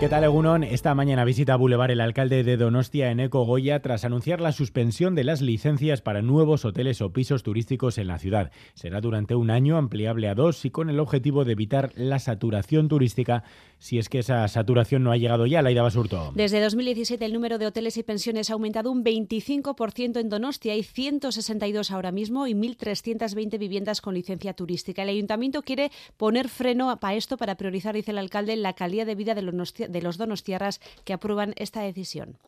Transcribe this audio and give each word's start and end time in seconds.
¿Qué 0.00 0.08
tal, 0.08 0.24
Egunon? 0.24 0.64
Esta 0.64 0.94
mañana 0.94 1.26
visita 1.26 1.56
Boulevard 1.56 1.90
el 1.90 2.00
alcalde 2.00 2.42
de 2.42 2.56
Donostia, 2.56 3.10
Eneco 3.10 3.44
Goya, 3.44 3.82
tras 3.82 4.06
anunciar 4.06 4.40
la 4.40 4.52
suspensión 4.52 5.14
de 5.14 5.24
las 5.24 5.42
licencias 5.42 6.00
para 6.00 6.22
nuevos 6.22 6.64
hoteles 6.64 7.02
o 7.02 7.12
pisos 7.12 7.42
turísticos 7.42 7.98
en 7.98 8.06
la 8.06 8.18
ciudad. 8.18 8.50
Será 8.72 9.02
durante 9.02 9.34
un 9.34 9.50
año, 9.50 9.76
ampliable 9.76 10.30
a 10.30 10.34
dos 10.34 10.64
y 10.64 10.70
con 10.70 10.88
el 10.88 11.00
objetivo 11.00 11.44
de 11.44 11.52
evitar 11.52 11.92
la 11.96 12.18
saturación 12.18 12.88
turística 12.88 13.44
si 13.80 13.98
es 13.98 14.08
que 14.08 14.18
esa 14.20 14.46
saturación 14.46 15.02
no 15.02 15.10
ha 15.10 15.16
llegado 15.16 15.46
ya, 15.46 15.62
Laida 15.62 15.82
Basurto. 15.82 16.32
Desde 16.34 16.60
2017 16.60 17.24
el 17.24 17.32
número 17.32 17.58
de 17.58 17.66
hoteles 17.66 17.96
y 17.96 18.02
pensiones 18.02 18.50
ha 18.50 18.52
aumentado 18.52 18.90
un 18.90 19.02
25% 19.02 20.20
en 20.20 20.28
Donostia. 20.28 20.74
Hay 20.74 20.82
162 20.82 21.90
ahora 21.90 22.12
mismo 22.12 22.46
y 22.46 22.52
1.320 22.52 23.58
viviendas 23.58 24.00
con 24.00 24.14
licencia 24.14 24.52
turística. 24.52 25.02
El 25.02 25.08
ayuntamiento 25.08 25.62
quiere 25.62 25.90
poner 26.18 26.48
freno 26.48 26.90
a 26.90 27.14
esto 27.14 27.38
para 27.38 27.56
priorizar, 27.56 27.94
dice 27.94 28.10
el 28.10 28.18
alcalde, 28.18 28.54
la 28.56 28.74
calidad 28.74 29.06
de 29.06 29.14
vida 29.14 29.34
de 29.34 29.42
los, 29.42 29.74
de 29.90 30.02
los 30.02 30.16
donostiarras 30.16 30.80
que 31.04 31.12
aprueban 31.12 31.54
esta 31.56 31.80
decisión. 31.82 32.38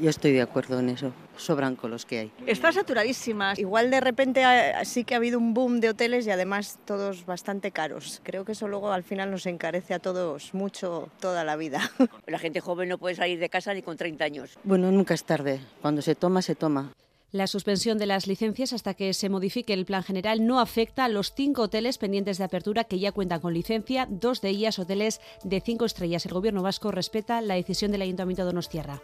Yo 0.00 0.10
estoy 0.10 0.32
de 0.32 0.42
acuerdo 0.42 0.80
en 0.80 0.88
eso. 0.88 1.12
Sobran 1.36 1.76
con 1.76 1.90
los 1.90 2.04
que 2.04 2.18
hay. 2.18 2.32
Está 2.46 2.72
saturadísima. 2.72 3.54
Igual 3.56 3.90
de 3.90 4.00
repente 4.00 4.42
sí 4.84 5.04
que 5.04 5.14
ha 5.14 5.18
habido 5.18 5.38
un 5.38 5.54
boom 5.54 5.80
de 5.80 5.90
hoteles 5.90 6.26
y 6.26 6.30
además 6.30 6.78
todos 6.84 7.26
bastante 7.26 7.70
caros. 7.70 8.20
Creo 8.24 8.44
que 8.44 8.52
eso 8.52 8.66
luego 8.66 8.90
al 8.90 9.04
final 9.04 9.30
nos 9.30 9.46
encarece 9.46 9.94
a 9.94 9.98
todos 10.00 10.52
mucho 10.52 11.10
toda 11.20 11.44
la 11.44 11.56
vida. 11.56 11.80
La 12.26 12.38
gente 12.38 12.60
joven 12.60 12.88
no 12.88 12.98
puede 12.98 13.14
salir 13.14 13.38
de 13.38 13.48
casa 13.48 13.72
ni 13.72 13.82
con 13.82 13.96
30 13.96 14.24
años. 14.24 14.58
Bueno, 14.64 14.90
nunca 14.90 15.14
es 15.14 15.24
tarde. 15.24 15.60
Cuando 15.80 16.02
se 16.02 16.14
toma, 16.14 16.42
se 16.42 16.56
toma. 16.56 16.92
La 17.30 17.46
suspensión 17.46 17.98
de 17.98 18.06
las 18.06 18.26
licencias 18.26 18.72
hasta 18.72 18.94
que 18.94 19.12
se 19.12 19.28
modifique 19.28 19.74
el 19.74 19.84
plan 19.84 20.02
general 20.02 20.46
no 20.46 20.60
afecta 20.60 21.04
a 21.04 21.08
los 21.08 21.34
cinco 21.34 21.62
hoteles 21.62 21.98
pendientes 21.98 22.38
de 22.38 22.44
apertura 22.44 22.84
que 22.84 22.98
ya 22.98 23.12
cuentan 23.12 23.40
con 23.40 23.52
licencia, 23.52 24.08
dos 24.10 24.40
de 24.40 24.48
ellas 24.48 24.78
hoteles 24.78 25.20
de 25.44 25.60
cinco 25.60 25.84
estrellas. 25.84 26.24
El 26.24 26.32
Gobierno 26.32 26.62
vasco 26.62 26.90
respeta 26.90 27.42
la 27.42 27.56
decisión 27.56 27.92
del 27.92 28.00
Ayuntamiento 28.00 28.42
de 28.42 28.46
Donostierra. 28.46 29.02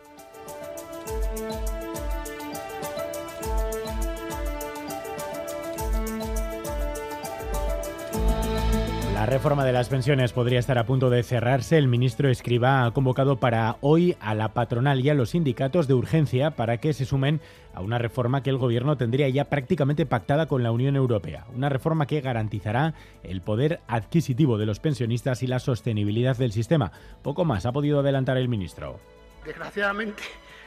La 9.25 9.31
reforma 9.31 9.65
de 9.65 9.73
las 9.73 9.89
pensiones 9.89 10.35
podría 10.35 10.59
estar 10.59 10.77
a 10.77 10.85
punto 10.85 11.09
de 11.09 11.23
cerrarse. 11.23 11.79
El 11.79 11.89
ministro 11.89 12.29
Escriba 12.29 12.85
ha 12.85 12.91
convocado 12.91 13.39
para 13.39 13.79
hoy 13.81 14.19
a 14.21 14.35
la 14.35 14.53
patronal 14.53 15.01
y 15.01 15.09
a 15.09 15.15
los 15.15 15.31
sindicatos 15.31 15.89
de 15.89 15.95
urgencia 15.95 16.51
para 16.51 16.77
que 16.77 16.93
se 16.93 17.07
sumen 17.07 17.41
a 17.73 17.81
una 17.81 17.97
reforma 17.97 18.43
que 18.43 18.51
el 18.51 18.59
gobierno 18.59 18.99
tendría 18.99 19.27
ya 19.31 19.47
prácticamente 19.47 20.05
pactada 20.05 20.45
con 20.45 20.63
la 20.63 20.73
Unión 20.73 20.95
Europea. 20.95 21.47
Una 21.57 21.71
reforma 21.71 22.07
que 22.07 22.21
garantizará 22.21 22.93
el 23.23 23.41
poder 23.41 23.81
adquisitivo 23.89 24.59
de 24.59 24.67
los 24.67 24.79
pensionistas 24.79 25.43
y 25.43 25.47
la 25.47 25.59
sostenibilidad 25.59 26.37
del 26.37 26.53
sistema. 26.53 26.93
Poco 27.23 27.47
más 27.47 27.65
ha 27.65 27.73
podido 27.73 28.01
adelantar 28.01 28.37
el 28.37 28.51
ministro. 28.51 29.01
Desgraciadamente 29.43 30.23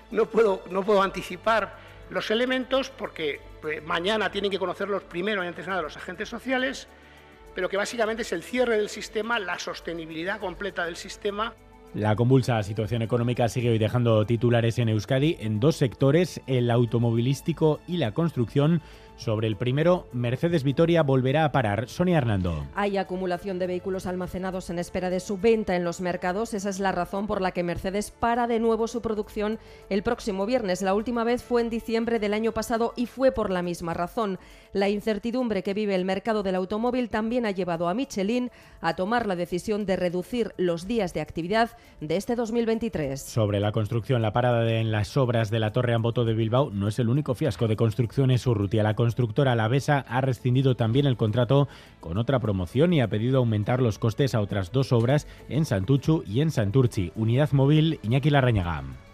no 0.09 0.25
puedo, 0.25 0.63
no 0.71 0.81
puedo 0.81 1.03
anticipar 1.03 1.77
los 2.09 2.31
elementos 2.31 2.89
porque 2.89 3.39
pues, 3.61 3.83
mañana 3.83 4.31
tienen 4.31 4.49
que 4.49 4.57
conocerlos 4.57 5.03
primero 5.03 5.43
y 5.43 5.47
antes 5.47 5.67
nada 5.67 5.83
los 5.83 5.95
agentes 5.95 6.27
sociales 6.27 6.87
pero 7.57 7.69
que 7.69 7.77
básicamente 7.77 8.21
es 8.21 8.31
el 8.33 8.43
cierre 8.43 8.77
del 8.77 8.87
sistema, 8.87 9.39
la 9.39 9.57
sostenibilidad 9.57 10.39
completa 10.39 10.85
del 10.85 10.95
sistema. 10.95 11.55
La 11.95 12.15
convulsa 12.15 12.61
situación 12.61 13.01
económica 13.01 13.49
sigue 13.49 13.71
hoy 13.71 13.79
dejando 13.79 14.27
titulares 14.27 14.77
en 14.77 14.89
Euskadi 14.89 15.37
en 15.39 15.59
dos 15.59 15.75
sectores, 15.75 16.39
el 16.45 16.69
automovilístico 16.69 17.79
y 17.87 17.97
la 17.97 18.11
construcción. 18.11 18.83
Sobre 19.17 19.47
el 19.47 19.57
primero, 19.57 20.07
Mercedes 20.13 20.63
Vitoria 20.63 21.01
volverá 21.01 21.43
a 21.43 21.51
parar. 21.51 21.89
Sonia 21.89 22.19
Hernando. 22.19 22.65
Hay 22.75 22.97
acumulación 22.97 23.57
de 23.57 23.65
vehículos 23.65 24.05
almacenados 24.05 24.69
en 24.69 24.77
espera 24.77 25.09
de 25.09 25.19
su 25.19 25.37
venta 25.39 25.75
en 25.75 25.83
los 25.83 26.01
mercados. 26.01 26.53
Esa 26.53 26.69
es 26.69 26.79
la 26.79 26.91
razón 26.91 27.25
por 27.25 27.41
la 27.41 27.51
que 27.51 27.63
Mercedes 27.63 28.11
para 28.11 28.45
de 28.45 28.59
nuevo 28.59 28.87
su 28.87 29.01
producción 29.01 29.57
el 29.89 30.03
próximo 30.03 30.45
viernes. 30.45 30.83
La 30.83 30.93
última 30.93 31.23
vez 31.23 31.43
fue 31.43 31.61
en 31.61 31.71
diciembre 31.71 32.19
del 32.19 32.33
año 32.33 32.51
pasado 32.51 32.93
y 32.95 33.07
fue 33.07 33.31
por 33.31 33.49
la 33.49 33.63
misma 33.63 33.95
razón. 33.95 34.37
La 34.71 34.87
incertidumbre 34.87 35.63
que 35.63 35.73
vive 35.73 35.95
el 35.95 36.05
mercado 36.05 36.43
del 36.43 36.55
automóvil 36.55 37.09
también 37.09 37.47
ha 37.47 37.51
llevado 37.51 37.89
a 37.89 37.95
Michelin 37.95 38.51
a 38.81 38.95
tomar 38.95 39.25
la 39.25 39.35
decisión 39.35 39.87
de 39.87 39.95
reducir 39.95 40.53
los 40.57 40.85
días 40.87 41.15
de 41.15 41.21
actividad 41.21 41.71
de 42.01 42.17
este 42.17 42.35
2023. 42.35 43.19
Sobre 43.19 43.59
la 43.59 43.71
construcción, 43.71 44.21
la 44.21 44.33
parada 44.33 44.69
en 44.71 44.91
las 44.91 45.17
obras 45.17 45.49
de 45.49 45.59
la 45.59 45.73
Torre 45.73 45.95
Amboto 45.95 46.23
de 46.23 46.35
Bilbao 46.35 46.69
no 46.69 46.87
es 46.87 46.99
el 46.99 47.09
único 47.09 47.33
fiasco 47.33 47.67
de 47.67 47.75
construcciones 47.75 48.45
Urrutia. 48.45 48.83
La 48.83 48.95
constructora 49.07 49.53
Alavesa 49.53 50.03
ha 50.09 50.19
rescindido 50.19 50.75
también 50.75 51.05
el 51.05 51.15
contrato 51.15 51.69
con 52.01 52.17
otra 52.17 52.39
promoción 52.39 52.91
y 52.91 52.99
ha 52.99 53.07
pedido 53.07 53.37
aumentar 53.37 53.81
los 53.81 53.99
costes 53.99 54.35
a 54.35 54.41
otras 54.41 54.73
dos 54.73 54.91
obras 54.91 55.27
en 55.47 55.63
Santuchu 55.63 56.23
y 56.27 56.41
en 56.41 56.51
Santurchi. 56.51 57.13
Unidad 57.15 57.53
móvil 57.53 58.01
Iñaki 58.03 58.29
Larrañaga. 58.29 59.06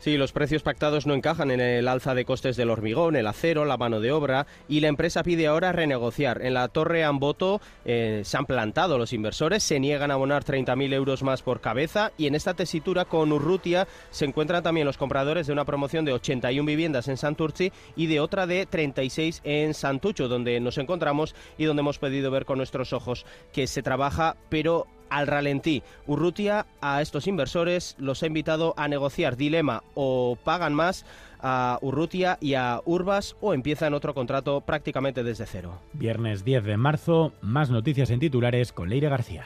Sí, 0.00 0.16
los 0.16 0.30
precios 0.30 0.62
pactados 0.62 1.06
no 1.06 1.14
encajan 1.14 1.50
en 1.50 1.60
el 1.60 1.88
alza 1.88 2.14
de 2.14 2.24
costes 2.24 2.56
del 2.56 2.70
hormigón, 2.70 3.16
el 3.16 3.26
acero, 3.26 3.64
la 3.64 3.76
mano 3.76 4.00
de 4.00 4.12
obra 4.12 4.46
y 4.68 4.78
la 4.78 4.86
empresa 4.86 5.24
pide 5.24 5.48
ahora 5.48 5.72
renegociar. 5.72 6.40
En 6.42 6.54
la 6.54 6.68
Torre 6.68 7.02
Amboto 7.02 7.60
eh, 7.84 8.22
se 8.24 8.36
han 8.36 8.46
plantado 8.46 8.96
los 8.96 9.12
inversores, 9.12 9.64
se 9.64 9.80
niegan 9.80 10.12
a 10.12 10.14
abonar 10.14 10.44
30.000 10.44 10.94
euros 10.94 11.24
más 11.24 11.42
por 11.42 11.60
cabeza 11.60 12.12
y 12.16 12.28
en 12.28 12.36
esta 12.36 12.54
tesitura 12.54 13.06
con 13.06 13.32
Urrutia 13.32 13.88
se 14.10 14.24
encuentran 14.24 14.62
también 14.62 14.86
los 14.86 14.98
compradores 14.98 15.48
de 15.48 15.52
una 15.52 15.64
promoción 15.64 16.04
de 16.04 16.12
81 16.12 16.64
viviendas 16.64 17.08
en 17.08 17.16
Santurci 17.16 17.72
y 17.96 18.06
de 18.06 18.20
otra 18.20 18.46
de 18.46 18.66
36 18.66 19.40
en 19.42 19.74
Santucho, 19.74 20.28
donde 20.28 20.60
nos 20.60 20.78
encontramos 20.78 21.34
y 21.58 21.64
donde 21.64 21.80
hemos 21.80 21.98
podido 21.98 22.30
ver 22.30 22.44
con 22.44 22.58
nuestros 22.58 22.92
ojos 22.92 23.26
que 23.52 23.66
se 23.66 23.82
trabaja, 23.82 24.36
pero 24.48 24.86
al 25.10 25.26
ralentí. 25.26 25.82
Urrutia 26.06 26.66
a 26.80 27.02
estos 27.02 27.26
inversores 27.26 27.96
los 27.98 28.22
ha 28.22 28.26
invitado 28.26 28.74
a 28.76 28.88
negociar 28.88 29.36
dilema 29.36 29.82
o 29.94 30.36
pagan 30.42 30.74
más 30.74 31.04
a 31.40 31.78
Urrutia 31.82 32.38
y 32.40 32.54
a 32.54 32.80
Urbas 32.84 33.36
o 33.40 33.54
empiezan 33.54 33.94
otro 33.94 34.14
contrato 34.14 34.60
prácticamente 34.60 35.22
desde 35.22 35.46
cero. 35.46 35.78
Viernes 35.92 36.44
10 36.44 36.64
de 36.64 36.76
marzo, 36.76 37.32
más 37.40 37.70
noticias 37.70 38.10
en 38.10 38.20
titulares 38.20 38.72
con 38.72 38.88
Leire 38.88 39.08
García. 39.08 39.44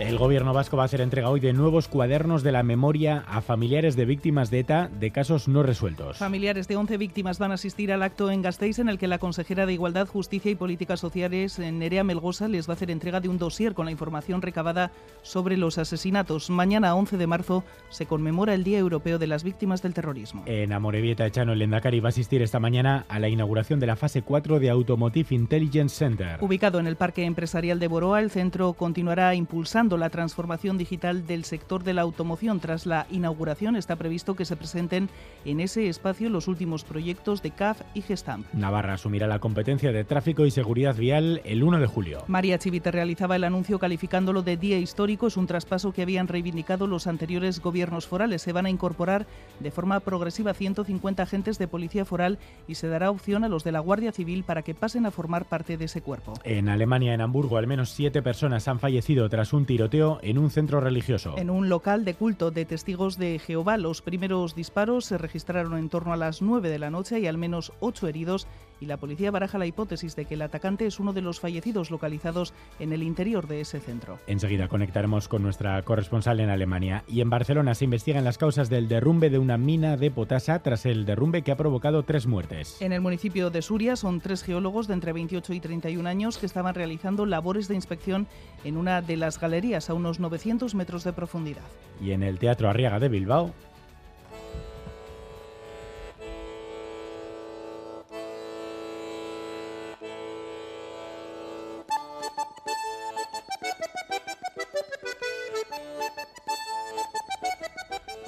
El 0.00 0.16
gobierno 0.16 0.54
vasco 0.54 0.78
va 0.78 0.84
a 0.84 0.86
hacer 0.86 1.02
entrega 1.02 1.28
hoy 1.28 1.40
de 1.40 1.52
nuevos 1.52 1.86
cuadernos 1.86 2.42
de 2.42 2.52
la 2.52 2.62
memoria 2.62 3.22
a 3.28 3.42
familiares 3.42 3.96
de 3.96 4.06
víctimas 4.06 4.50
de 4.50 4.60
ETA 4.60 4.88
de 4.88 5.10
casos 5.10 5.46
no 5.46 5.62
resueltos. 5.62 6.16
Familiares 6.16 6.66
de 6.68 6.76
11 6.76 6.96
víctimas 6.96 7.38
van 7.38 7.50
a 7.50 7.54
asistir 7.54 7.92
al 7.92 8.02
acto 8.02 8.30
en 8.30 8.40
Gasteiz 8.40 8.78
en 8.78 8.88
el 8.88 8.96
que 8.96 9.08
la 9.08 9.18
consejera 9.18 9.66
de 9.66 9.74
Igualdad, 9.74 10.08
Justicia 10.08 10.50
y 10.50 10.54
Políticas 10.54 11.00
Sociales, 11.00 11.58
Nerea 11.58 12.02
Melgosa, 12.02 12.48
les 12.48 12.66
va 12.66 12.72
a 12.72 12.76
hacer 12.76 12.90
entrega 12.90 13.20
de 13.20 13.28
un 13.28 13.36
dossier 13.36 13.74
con 13.74 13.84
la 13.84 13.92
información 13.92 14.40
recabada 14.40 14.90
sobre 15.20 15.58
los 15.58 15.76
asesinatos. 15.76 16.48
Mañana, 16.48 16.94
11 16.94 17.18
de 17.18 17.26
marzo, 17.26 17.62
se 17.90 18.06
conmemora 18.06 18.54
el 18.54 18.64
Día 18.64 18.78
Europeo 18.78 19.18
de 19.18 19.26
las 19.26 19.44
Víctimas 19.44 19.82
del 19.82 19.92
Terrorismo. 19.92 20.44
En 20.46 20.72
Amorebieta, 20.72 21.26
Echano, 21.26 21.52
el 21.52 21.60
Endacari 21.60 22.00
va 22.00 22.08
a 22.08 22.10
asistir 22.10 22.40
esta 22.40 22.58
mañana 22.58 23.04
a 23.10 23.18
la 23.18 23.28
inauguración 23.28 23.80
de 23.80 23.86
la 23.86 23.96
fase 23.96 24.22
4 24.22 24.60
de 24.60 24.70
Automotive 24.70 25.34
Intelligence 25.34 25.94
Center. 25.94 26.38
Ubicado 26.40 26.80
en 26.80 26.86
el 26.86 26.96
Parque 26.96 27.26
Empresarial 27.26 27.78
de 27.78 27.88
Boroa, 27.88 28.20
el 28.20 28.30
centro 28.30 28.72
continuará 28.72 29.34
impulsando 29.34 29.89
la 29.96 30.10
transformación 30.10 30.78
digital 30.78 31.26
del 31.26 31.44
sector 31.44 31.84
de 31.84 31.94
la 31.94 32.02
automoción. 32.02 32.60
Tras 32.60 32.86
la 32.86 33.06
inauguración 33.10 33.76
está 33.76 33.96
previsto 33.96 34.34
que 34.34 34.44
se 34.44 34.56
presenten 34.56 35.08
en 35.44 35.60
ese 35.60 35.88
espacio 35.88 36.28
los 36.30 36.48
últimos 36.48 36.84
proyectos 36.84 37.42
de 37.42 37.50
CAF 37.50 37.80
y 37.94 38.02
Gestamp. 38.02 38.46
Navarra 38.52 38.94
asumirá 38.94 39.26
la 39.26 39.38
competencia 39.38 39.92
de 39.92 40.04
tráfico 40.04 40.46
y 40.46 40.50
seguridad 40.50 40.96
vial 40.96 41.40
el 41.44 41.62
1 41.62 41.80
de 41.80 41.86
julio. 41.86 42.24
María 42.28 42.58
Chivite 42.58 42.90
realizaba 42.90 43.36
el 43.36 43.44
anuncio 43.44 43.78
calificándolo 43.78 44.42
de 44.42 44.56
día 44.56 44.78
histórico. 44.78 45.26
Es 45.26 45.36
un 45.36 45.46
traspaso 45.46 45.92
que 45.92 46.02
habían 46.02 46.28
reivindicado 46.28 46.86
los 46.86 47.06
anteriores 47.06 47.60
gobiernos 47.60 48.06
forales. 48.06 48.42
Se 48.42 48.52
van 48.52 48.66
a 48.66 48.70
incorporar 48.70 49.26
de 49.58 49.70
forma 49.70 50.00
progresiva 50.00 50.54
150 50.54 51.22
agentes 51.22 51.58
de 51.58 51.68
policía 51.68 52.04
foral 52.04 52.38
y 52.68 52.74
se 52.76 52.88
dará 52.88 53.10
opción 53.10 53.44
a 53.44 53.48
los 53.48 53.64
de 53.64 53.72
la 53.72 53.80
Guardia 53.80 54.12
Civil 54.12 54.44
para 54.44 54.62
que 54.62 54.74
pasen 54.74 55.06
a 55.06 55.10
formar 55.10 55.46
parte 55.46 55.76
de 55.76 55.86
ese 55.86 56.02
cuerpo. 56.02 56.34
En 56.44 56.68
Alemania, 56.68 57.14
en 57.14 57.20
Hamburgo, 57.20 57.56
al 57.56 57.66
menos 57.66 57.90
siete 57.90 58.22
personas 58.22 58.68
han 58.68 58.78
fallecido 58.78 59.28
tras 59.28 59.52
un 59.52 59.66
tiroteo 59.66 59.79
en 60.22 60.38
un 60.38 60.50
centro 60.50 60.80
religioso. 60.80 61.34
En 61.38 61.48
un 61.48 61.68
local 61.68 62.04
de 62.04 62.14
culto 62.14 62.50
de 62.50 62.64
testigos 62.64 63.16
de 63.16 63.38
Jehová, 63.38 63.78
los 63.78 64.02
primeros 64.02 64.54
disparos 64.54 65.06
se 65.06 65.16
registraron 65.16 65.78
en 65.78 65.88
torno 65.88 66.12
a 66.12 66.16
las 66.16 66.42
9 66.42 66.68
de 66.68 66.78
la 66.78 66.90
noche 66.90 67.18
y 67.18 67.26
al 67.26 67.38
menos 67.38 67.72
ocho 67.80 68.06
heridos 68.06 68.46
y 68.80 68.86
la 68.86 68.96
policía 68.96 69.30
baraja 69.30 69.58
la 69.58 69.66
hipótesis 69.66 70.16
de 70.16 70.24
que 70.24 70.34
el 70.34 70.42
atacante 70.42 70.86
es 70.86 70.98
uno 70.98 71.12
de 71.12 71.22
los 71.22 71.40
fallecidos 71.40 71.90
localizados 71.90 72.52
en 72.78 72.92
el 72.92 73.02
interior 73.02 73.46
de 73.46 73.60
ese 73.60 73.80
centro. 73.80 74.18
Enseguida 74.26 74.68
conectaremos 74.68 75.28
con 75.28 75.42
nuestra 75.42 75.80
corresponsal 75.82 76.40
en 76.40 76.50
Alemania 76.50 77.04
y 77.06 77.20
en 77.20 77.30
Barcelona 77.30 77.74
se 77.74 77.84
investigan 77.84 78.24
las 78.24 78.38
causas 78.38 78.70
del 78.70 78.88
derrumbe 78.88 79.30
de 79.30 79.38
una 79.38 79.58
mina 79.58 79.96
de 79.96 80.10
potasa 80.10 80.62
tras 80.62 80.86
el 80.86 81.04
derrumbe 81.04 81.42
que 81.42 81.52
ha 81.52 81.56
provocado 81.56 82.02
tres 82.02 82.26
muertes. 82.26 82.80
En 82.80 82.92
el 82.92 83.00
municipio 83.00 83.50
de 83.50 83.62
Suria 83.62 83.96
son 83.96 84.20
tres 84.20 84.42
geólogos 84.42 84.88
de 84.88 84.94
entre 84.94 85.12
28 85.12 85.52
y 85.52 85.60
31 85.60 86.08
años 86.08 86.38
que 86.38 86.46
estaban 86.46 86.74
realizando 86.74 87.26
labores 87.26 87.68
de 87.68 87.74
inspección 87.74 88.26
en 88.64 88.76
una 88.76 89.02
de 89.02 89.16
las 89.16 89.38
galerías 89.38 89.90
a 89.90 89.94
unos 89.94 90.20
900 90.20 90.74
metros 90.74 91.04
de 91.04 91.12
profundidad. 91.12 91.62
Y 92.00 92.12
en 92.12 92.22
el 92.22 92.38
Teatro 92.38 92.68
Arriaga 92.68 92.98
de 92.98 93.08
Bilbao 93.08 93.52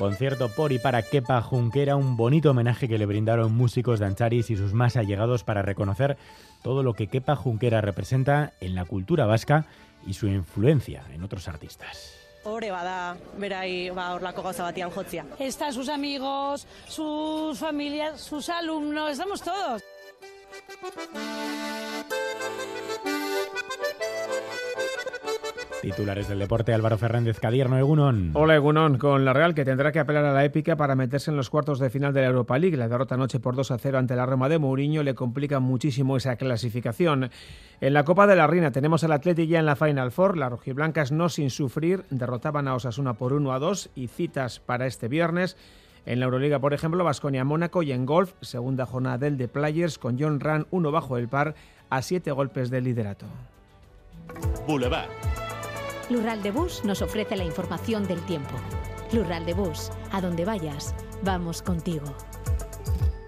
Concierto 0.02 0.48
por 0.48 0.72
y 0.72 0.80
para 0.80 1.00
Kepa 1.02 1.40
Junquera, 1.42 1.94
un 1.94 2.16
bonito 2.16 2.50
homenaje 2.50 2.88
que 2.88 2.98
le 2.98 3.06
brindaron 3.06 3.54
músicos 3.54 4.00
de 4.00 4.06
Ancharis 4.06 4.50
y 4.50 4.56
sus 4.56 4.74
más 4.74 4.96
allegados 4.96 5.44
para 5.44 5.62
reconocer 5.62 6.16
todo 6.64 6.82
lo 6.82 6.94
que 6.94 7.06
Kepa 7.06 7.36
Junquera 7.36 7.80
representa 7.80 8.52
en 8.60 8.74
la 8.74 8.84
cultura 8.84 9.26
vasca 9.26 9.64
y 10.04 10.14
su 10.14 10.26
influencia 10.26 11.04
en 11.14 11.22
otros 11.22 11.46
artistas. 11.46 12.16
Ore 12.42 12.72
bada, 12.72 13.16
berai 13.38 13.90
ba, 13.90 14.14
orlako 14.14 14.42
gauza 14.42 14.64
batian 14.64 14.90
jotzia. 14.90 15.24
Están 15.38 15.72
sus 15.72 15.88
amigos, 15.88 16.66
sus 16.88 17.56
familias, 17.60 18.20
sus 18.20 18.48
alumnos, 18.48 19.12
estamos 19.12 19.40
todos. 19.40 19.82
Titulares 25.82 26.28
del 26.28 26.38
deporte, 26.38 26.72
Álvaro 26.72 26.96
Fernández 26.96 27.40
Cadierno, 27.40 27.76
Egunon. 27.76 28.30
Hola 28.34 28.54
Egunon, 28.54 28.98
con 28.98 29.24
la 29.24 29.32
Real 29.32 29.52
que 29.52 29.64
tendrá 29.64 29.90
que 29.90 29.98
apelar 29.98 30.24
a 30.24 30.32
la 30.32 30.44
épica 30.44 30.76
para 30.76 30.94
meterse 30.94 31.32
en 31.32 31.36
los 31.36 31.50
cuartos 31.50 31.80
de 31.80 31.90
final 31.90 32.14
de 32.14 32.20
la 32.20 32.28
Europa 32.28 32.56
League. 32.56 32.76
La 32.76 32.86
derrota 32.86 33.16
anoche 33.16 33.40
por 33.40 33.56
2 33.56 33.72
a 33.72 33.78
0 33.78 33.98
ante 33.98 34.14
la 34.14 34.24
Roma 34.24 34.48
de 34.48 34.60
Mourinho 34.60 35.02
le 35.02 35.16
complica 35.16 35.58
muchísimo 35.58 36.16
esa 36.16 36.36
clasificación. 36.36 37.30
En 37.80 37.94
la 37.94 38.04
Copa 38.04 38.28
de 38.28 38.36
la 38.36 38.46
Reina 38.46 38.70
tenemos 38.70 39.02
al 39.02 39.10
Atleti 39.10 39.48
ya 39.48 39.58
en 39.58 39.66
la 39.66 39.74
Final 39.74 40.12
Four. 40.12 40.38
Las 40.38 40.52
rojiblancas 40.52 41.10
no 41.10 41.28
sin 41.28 41.50
sufrir 41.50 42.04
derrotaban 42.10 42.68
a 42.68 42.76
Osasuna 42.76 43.14
por 43.14 43.32
1 43.32 43.52
a 43.52 43.58
2 43.58 43.90
y 43.96 44.06
citas 44.06 44.60
para 44.60 44.86
este 44.86 45.08
viernes. 45.08 45.56
En 46.06 46.20
la 46.20 46.26
Euroliga, 46.26 46.60
por 46.60 46.74
ejemplo, 46.74 47.02
Vasconia 47.02 47.44
Mónaco 47.44 47.82
y 47.82 47.90
en 47.90 48.06
golf, 48.06 48.34
segunda 48.40 48.86
jornada 48.86 49.18
del 49.18 49.36
de 49.36 49.48
Players 49.48 49.98
con 49.98 50.16
John 50.16 50.38
Run 50.38 50.68
uno 50.70 50.92
bajo 50.92 51.18
el 51.18 51.26
par 51.26 51.56
a 51.90 52.02
siete 52.02 52.30
golpes 52.30 52.70
del 52.70 52.84
liderato. 52.84 53.26
Boulevard. 54.68 55.08
Lural 56.12 56.42
de 56.42 56.50
Bus 56.50 56.84
nos 56.84 57.00
ofrece 57.00 57.36
la 57.36 57.44
información 57.44 58.06
del 58.06 58.20
tiempo. 58.26 58.52
Lural 59.14 59.46
de 59.46 59.54
Bus, 59.54 59.90
a 60.10 60.20
donde 60.20 60.44
vayas, 60.44 60.94
vamos 61.22 61.62
contigo. 61.62 62.04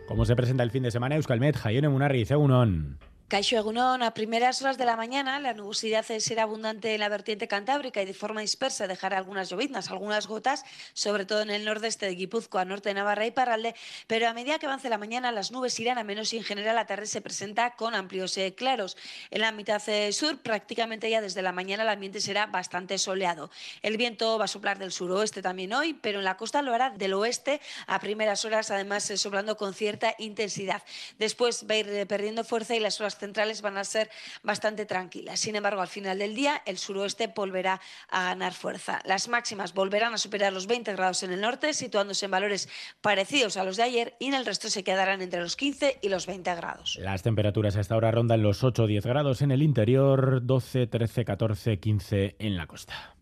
¿Cómo 0.06 0.26
se 0.26 0.36
presenta 0.36 0.62
el 0.62 0.70
fin 0.70 0.82
de 0.82 0.90
semana 0.90 1.16
Euskalmet, 1.16 1.56
Jaione 1.56 1.88
Munarri, 1.88 2.26
Egunon? 2.28 2.98
Caixo 3.34 3.56
Egunon, 3.56 4.04
a 4.04 4.14
primeras 4.14 4.62
horas 4.62 4.78
de 4.78 4.84
la 4.84 4.94
mañana 4.94 5.40
la 5.40 5.54
nubosidad 5.54 6.04
será 6.04 6.44
abundante 6.44 6.94
en 6.94 7.00
la 7.00 7.08
vertiente 7.08 7.48
cantábrica 7.48 8.00
y 8.00 8.04
de 8.06 8.14
forma 8.14 8.42
dispersa 8.42 8.86
dejará 8.86 9.18
algunas 9.18 9.50
lloviznas, 9.50 9.90
algunas 9.90 10.28
gotas, 10.28 10.64
sobre 10.92 11.26
todo 11.26 11.42
en 11.42 11.50
el 11.50 11.64
nordeste 11.64 12.06
de 12.06 12.14
Guipúzcoa, 12.14 12.64
norte 12.64 12.90
de 12.90 12.94
Navarra 12.94 13.26
y 13.26 13.32
Parralde, 13.32 13.74
pero 14.06 14.28
a 14.28 14.34
medida 14.34 14.60
que 14.60 14.66
avance 14.66 14.88
la 14.88 14.98
mañana 14.98 15.32
las 15.32 15.50
nubes 15.50 15.80
irán 15.80 15.98
a 15.98 16.04
menos 16.04 16.32
y 16.32 16.36
en 16.36 16.44
general 16.44 16.76
la 16.76 16.86
tarde 16.86 17.06
se 17.06 17.20
presenta 17.20 17.74
con 17.74 17.96
amplios 17.96 18.38
eh, 18.38 18.54
claros. 18.54 18.96
En 19.32 19.40
la 19.40 19.50
mitad 19.50 19.82
eh, 19.88 20.12
sur 20.12 20.38
prácticamente 20.38 21.10
ya 21.10 21.20
desde 21.20 21.42
la 21.42 21.50
mañana 21.50 21.82
el 21.82 21.88
ambiente 21.88 22.20
será 22.20 22.46
bastante 22.46 22.98
soleado. 22.98 23.50
El 23.82 23.96
viento 23.96 24.38
va 24.38 24.44
a 24.44 24.46
soplar 24.46 24.78
del 24.78 24.92
suroeste 24.92 25.42
también 25.42 25.72
hoy, 25.72 25.92
pero 25.92 26.20
en 26.20 26.24
la 26.24 26.36
costa 26.36 26.62
lo 26.62 26.72
hará 26.72 26.90
del 26.90 27.14
oeste 27.14 27.60
a 27.88 27.98
primeras 27.98 28.44
horas, 28.44 28.70
además 28.70 29.10
eh, 29.10 29.16
soplando 29.16 29.56
con 29.56 29.74
cierta 29.74 30.14
intensidad. 30.20 30.84
Después 31.18 31.66
va 31.68 31.74
a 31.74 31.78
ir 31.78 32.06
perdiendo 32.06 32.44
fuerza 32.44 32.76
y 32.76 32.78
las 32.78 33.00
horas 33.00 33.23
centrales 33.24 33.62
van 33.62 33.76
a 33.78 33.84
ser 33.84 34.10
bastante 34.42 34.84
tranquilas. 34.86 35.40
Sin 35.40 35.56
embargo, 35.56 35.80
al 35.80 35.88
final 35.88 36.18
del 36.18 36.34
día, 36.34 36.62
el 36.66 36.76
suroeste 36.78 37.32
volverá 37.34 37.80
a 38.10 38.24
ganar 38.30 38.52
fuerza. 38.52 39.00
Las 39.04 39.28
máximas 39.28 39.72
volverán 39.72 40.12
a 40.14 40.18
superar 40.18 40.52
los 40.52 40.66
20 40.66 40.92
grados 40.92 41.22
en 41.22 41.32
el 41.32 41.40
norte, 41.40 41.72
situándose 41.72 42.26
en 42.26 42.30
valores 42.30 42.68
parecidos 43.00 43.56
a 43.56 43.64
los 43.64 43.76
de 43.76 43.84
ayer, 43.84 44.14
y 44.20 44.26
en 44.26 44.34
el 44.34 44.46
resto 44.46 44.68
se 44.68 44.84
quedarán 44.84 45.22
entre 45.22 45.40
los 45.40 45.56
15 45.56 45.98
y 46.02 46.08
los 46.08 46.26
20 46.26 46.54
grados. 46.54 46.98
Las 47.00 47.22
temperaturas 47.22 47.76
hasta 47.76 47.94
ahora 47.94 48.10
rondan 48.10 48.42
los 48.42 48.62
8 48.62 48.84
o 48.84 48.86
10 48.86 49.06
grados 49.06 49.42
en 49.42 49.50
el 49.50 49.62
interior, 49.62 50.44
12, 50.44 50.86
13, 50.86 51.24
14, 51.24 51.80
15 51.80 52.36
en 52.38 52.56
la 52.56 52.66
costa. 52.66 53.16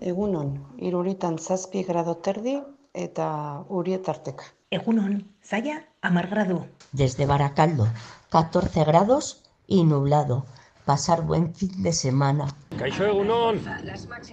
Egunon, 0.00 0.48
iruritan 0.78 1.38
zazpi 1.38 1.84
grado 1.84 2.16
terdi 2.16 2.56
eta 2.94 3.26
urietarteka. 3.68 4.44
Egunon, 4.74 5.32
zaya 5.40 5.86
amar 6.02 6.26
grado. 6.26 6.66
Desde 6.90 7.26
Baracaldo, 7.26 7.86
14 8.30 8.82
grados 8.82 9.44
y 9.68 9.84
nublado. 9.84 10.46
Pasar 10.84 11.22
buen 11.22 11.54
fin 11.54 11.80
de 11.84 11.92
semana. 11.92 12.48
Caixo 12.76 13.06
Egunon, 13.06 13.62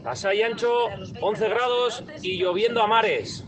Pasai 0.04 0.42
Ancho, 0.42 0.88
11 1.22 1.48
grados 1.48 2.04
y 2.24 2.40
lloviendo 2.40 2.82
a 2.82 2.88
mares. 2.88 3.44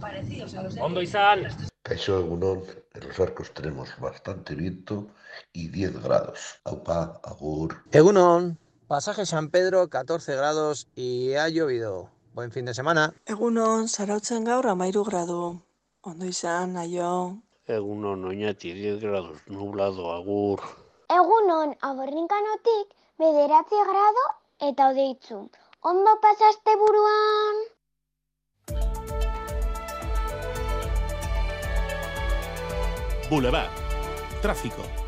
Hondo 0.79 1.01
Izan. 1.01 1.47
Caixo 1.81 2.19
Egunon, 2.19 2.61
en 2.93 3.07
los 3.07 3.19
arcos 3.19 3.51
tenemos 3.55 3.89
bastante 3.99 4.53
viento 4.53 5.07
y 5.51 5.69
10 5.69 6.03
grados. 6.03 6.59
Aupa, 6.63 7.19
agur. 7.23 7.83
Egunon, 7.91 8.59
pasaje 8.87 9.25
San 9.25 9.49
Pedro, 9.49 9.89
14 9.89 10.35
grados 10.35 10.87
y 10.95 11.33
ha 11.33 11.49
llovido. 11.49 12.11
Buen 12.35 12.51
fin 12.51 12.65
de 12.65 12.75
semana. 12.75 13.15
Egunon, 13.25 13.89
zarautzen 13.89 14.43
gaur 14.43 14.67
amairu 14.67 15.03
gradu. 15.03 15.63
Ondo 16.05 16.25
izan, 16.27 16.75
aio. 16.75 17.09
Egunon, 17.65 18.25
oñati, 18.27 18.73
10 18.75 18.99
grados, 18.99 19.37
nublado, 19.47 20.09
agur. 20.11 20.59
Egunon, 21.17 21.71
aborrinkanotik, 21.89 22.89
bederatzi 23.23 23.79
grado 23.89 24.25
eta 24.69 24.89
odeitzu. 24.91 25.37
Ondo 25.91 26.15
pasaste 26.25 26.75
buruan? 26.81 27.55
Boulevard. 33.29 33.71
Tráfico. 34.41 35.02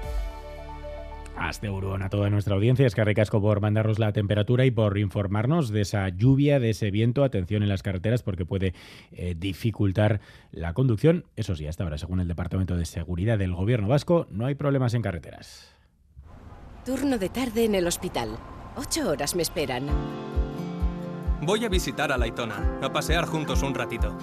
Hasta 1.38 1.70
Urón 1.70 2.02
a 2.02 2.10
toda 2.10 2.30
nuestra 2.30 2.56
audiencia. 2.56 2.88
Es 2.88 2.96
que 2.96 3.04
recasco 3.04 3.42
por 3.42 3.62
mandarnos 3.62 4.00
la 4.00 4.14
temperatura 4.14 4.66
y 4.66 4.72
por 4.72 4.98
informarnos 4.98 5.70
de 5.70 5.82
esa 5.82 6.10
lluvia, 6.10 6.60
de 6.60 6.70
ese 6.70 6.92
viento. 6.92 7.24
Atención 7.24 7.62
en 7.62 7.70
las 7.70 7.84
carreteras 7.84 8.24
porque 8.24 8.46
puede 8.46 8.74
eh, 9.12 9.36
dificultar 9.38 10.22
la 10.52 10.74
conducción. 10.74 11.26
Eso 11.36 11.56
sí, 11.56 11.68
hasta 11.68 11.84
ahora, 11.84 11.98
según 11.98 12.20
el 12.20 12.28
Departamento 12.28 12.78
de 12.78 12.86
Seguridad 12.86 13.38
del 13.38 13.54
Gobierno 13.54 13.88
Vasco, 13.88 14.28
no 14.32 14.46
hay 14.46 14.56
problemas 14.56 14.94
en 14.94 15.02
carreteras. 15.02 15.76
Turno 16.86 17.18
de 17.18 17.30
tarde 17.30 17.66
en 17.66 17.76
el 17.76 17.88
hospital. 17.88 18.38
Ocho 18.76 19.10
horas 19.10 19.36
me 19.36 19.42
esperan. 19.42 19.88
Voy 21.42 21.66
a 21.66 21.70
visitar 21.70 22.12
a 22.12 22.18
Laitona, 22.18 22.80
a 22.82 22.92
pasear 22.94 23.26
juntos 23.26 23.62
un 23.62 23.76
ratito. 23.76 24.18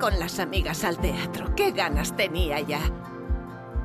Con 0.00 0.18
las 0.18 0.38
amigas 0.38 0.84
al 0.84 0.98
teatro. 0.98 1.54
¡Qué 1.54 1.72
ganas 1.72 2.16
tenía 2.16 2.60
ya! 2.60 2.80